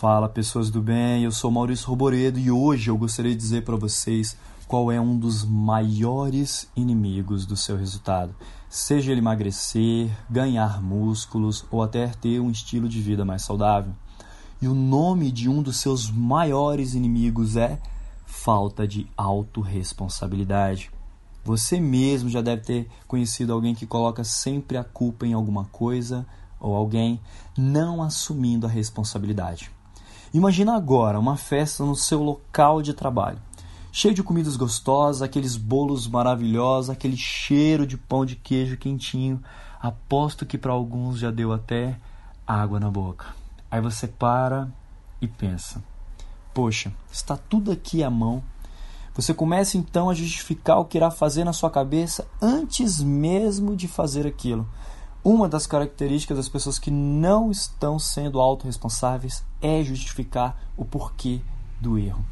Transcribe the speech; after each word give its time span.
Fala 0.00 0.30
pessoas 0.30 0.70
do 0.70 0.80
bem, 0.80 1.24
eu 1.24 1.30
sou 1.30 1.50
Maurício 1.50 1.86
Roboredo 1.86 2.38
e 2.38 2.50
hoje 2.50 2.88
eu 2.88 2.96
gostaria 2.96 3.32
de 3.32 3.36
dizer 3.36 3.64
para 3.64 3.76
vocês 3.76 4.34
qual 4.66 4.90
é 4.90 4.98
um 4.98 5.14
dos 5.14 5.44
maiores 5.44 6.70
inimigos 6.74 7.44
do 7.44 7.54
seu 7.54 7.76
resultado. 7.76 8.34
Seja 8.66 9.12
ele 9.12 9.20
emagrecer, 9.20 10.10
ganhar 10.30 10.82
músculos 10.82 11.66
ou 11.70 11.82
até 11.82 12.06
ter 12.06 12.40
um 12.40 12.50
estilo 12.50 12.88
de 12.88 12.98
vida 12.98 13.26
mais 13.26 13.42
saudável. 13.42 13.92
E 14.62 14.66
o 14.66 14.74
nome 14.74 15.30
de 15.30 15.50
um 15.50 15.60
dos 15.60 15.76
seus 15.76 16.10
maiores 16.10 16.94
inimigos 16.94 17.56
é 17.56 17.78
falta 18.24 18.88
de 18.88 19.06
autorresponsabilidade. 19.18 20.90
Você 21.44 21.78
mesmo 21.78 22.30
já 22.30 22.40
deve 22.40 22.62
ter 22.62 22.88
conhecido 23.06 23.52
alguém 23.52 23.74
que 23.74 23.84
coloca 23.84 24.24
sempre 24.24 24.78
a 24.78 24.82
culpa 24.82 25.26
em 25.26 25.34
alguma 25.34 25.66
coisa 25.66 26.26
ou 26.58 26.74
alguém, 26.74 27.20
não 27.54 28.02
assumindo 28.02 28.66
a 28.66 28.70
responsabilidade. 28.70 29.70
Imagina 30.32 30.76
agora 30.76 31.18
uma 31.18 31.36
festa 31.36 31.84
no 31.84 31.96
seu 31.96 32.22
local 32.22 32.82
de 32.82 32.94
trabalho, 32.94 33.40
cheio 33.90 34.14
de 34.14 34.22
comidas 34.22 34.56
gostosas, 34.56 35.22
aqueles 35.22 35.56
bolos 35.56 36.06
maravilhosos, 36.06 36.88
aquele 36.88 37.16
cheiro 37.16 37.84
de 37.84 37.96
pão 37.96 38.24
de 38.24 38.36
queijo 38.36 38.76
quentinho. 38.76 39.42
Aposto 39.80 40.46
que 40.46 40.56
para 40.56 40.70
alguns 40.70 41.18
já 41.18 41.32
deu 41.32 41.52
até 41.52 41.98
água 42.46 42.78
na 42.78 42.88
boca. 42.88 43.26
Aí 43.68 43.80
você 43.80 44.06
para 44.06 44.68
e 45.20 45.26
pensa: 45.26 45.82
Poxa, 46.54 46.92
está 47.10 47.36
tudo 47.36 47.72
aqui 47.72 48.04
à 48.04 48.10
mão. 48.10 48.40
Você 49.16 49.34
começa 49.34 49.76
então 49.76 50.08
a 50.08 50.14
justificar 50.14 50.78
o 50.78 50.84
que 50.84 50.96
irá 50.96 51.10
fazer 51.10 51.42
na 51.42 51.52
sua 51.52 51.70
cabeça 51.70 52.24
antes 52.40 53.02
mesmo 53.02 53.74
de 53.74 53.88
fazer 53.88 54.28
aquilo. 54.28 54.68
Uma 55.22 55.48
das 55.48 55.66
características 55.66 56.38
das 56.38 56.48
pessoas 56.48 56.78
que 56.78 56.90
não 56.90 57.50
estão 57.50 57.98
sendo 57.98 58.40
autorresponsáveis 58.40 59.44
é 59.60 59.82
justificar 59.82 60.58
o 60.76 60.84
porquê 60.84 61.40
do 61.78 61.98
erro. 61.98 62.24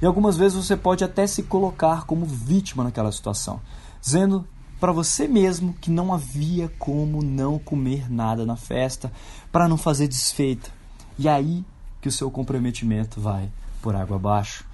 E 0.00 0.06
algumas 0.06 0.36
vezes 0.36 0.56
você 0.56 0.76
pode 0.76 1.04
até 1.04 1.24
se 1.26 1.44
colocar 1.44 2.04
como 2.04 2.26
vítima 2.26 2.82
naquela 2.82 3.12
situação, 3.12 3.60
dizendo 4.00 4.44
para 4.80 4.90
você 4.90 5.28
mesmo 5.28 5.74
que 5.74 5.92
não 5.92 6.12
havia 6.12 6.68
como 6.80 7.22
não 7.22 7.56
comer 7.56 8.10
nada 8.10 8.44
na 8.44 8.56
festa 8.56 9.12
para 9.52 9.68
não 9.68 9.76
fazer 9.76 10.08
desfeita. 10.08 10.70
E 11.16 11.28
aí 11.28 11.64
que 12.00 12.08
o 12.08 12.12
seu 12.12 12.28
comprometimento 12.28 13.20
vai 13.20 13.48
por 13.80 13.94
água 13.94 14.16
abaixo. 14.16 14.64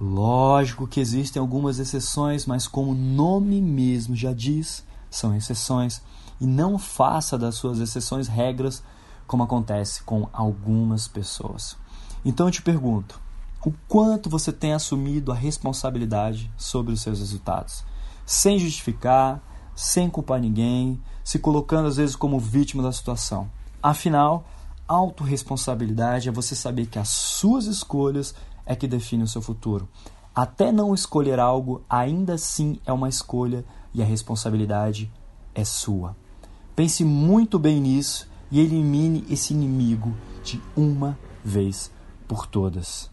Lógico 0.00 0.88
que 0.88 0.98
existem 0.98 1.38
algumas 1.38 1.78
exceções, 1.78 2.46
mas 2.46 2.66
como 2.66 2.90
o 2.90 2.94
nome 2.96 3.62
mesmo 3.62 4.16
já 4.16 4.32
diz, 4.32 4.84
são 5.08 5.36
exceções 5.36 6.02
e 6.40 6.46
não 6.46 6.78
faça 6.78 7.36
das 7.36 7.56
suas 7.56 7.80
exceções 7.80 8.28
regras, 8.28 8.82
como 9.26 9.42
acontece 9.42 10.02
com 10.02 10.28
algumas 10.32 11.06
pessoas. 11.06 11.76
Então 12.24 12.46
eu 12.46 12.52
te 12.52 12.62
pergunto: 12.62 13.20
o 13.64 13.72
quanto 13.86 14.30
você 14.30 14.52
tem 14.52 14.72
assumido 14.72 15.32
a 15.32 15.34
responsabilidade 15.34 16.50
sobre 16.56 16.92
os 16.92 17.00
seus 17.00 17.18
resultados? 17.18 17.84
Sem 18.24 18.58
justificar, 18.58 19.42
sem 19.74 20.08
culpar 20.08 20.40
ninguém, 20.40 21.00
se 21.24 21.38
colocando 21.38 21.88
às 21.88 21.96
vezes 21.96 22.16
como 22.16 22.38
vítima 22.38 22.82
da 22.82 22.92
situação. 22.92 23.50
Afinal, 23.82 24.44
autorresponsabilidade 24.86 26.28
é 26.28 26.32
você 26.32 26.54
saber 26.54 26.86
que 26.86 26.98
as 26.98 27.08
suas 27.08 27.66
escolhas 27.66 28.34
é 28.64 28.74
que 28.74 28.88
definem 28.88 29.24
o 29.24 29.28
seu 29.28 29.42
futuro. 29.42 29.88
Até 30.34 30.70
não 30.70 30.94
escolher 30.94 31.38
algo, 31.38 31.84
ainda 31.88 32.34
assim 32.34 32.80
é 32.86 32.92
uma 32.92 33.08
escolha 33.08 33.64
e 33.92 34.02
a 34.02 34.04
responsabilidade 34.04 35.12
é 35.54 35.64
sua. 35.64 36.16
Pense 36.78 37.04
muito 37.04 37.58
bem 37.58 37.80
nisso 37.80 38.30
e 38.52 38.60
elimine 38.60 39.24
esse 39.28 39.52
inimigo 39.52 40.14
de 40.44 40.60
uma 40.76 41.18
vez 41.44 41.90
por 42.28 42.46
todas. 42.46 43.10